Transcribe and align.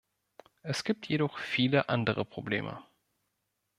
Es 0.63 0.83
gibt 0.83 1.09
jedoch 1.09 1.37
viele 1.37 1.89
andere 1.89 2.25
Probleme. 2.25 2.81